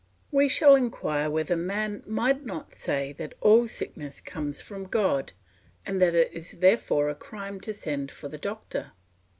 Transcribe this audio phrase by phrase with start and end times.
[0.31, 5.33] We shall inquire whether man might not say that all sickness comes from God,
[5.85, 8.93] and that it is therefore a crime to send for the doctor.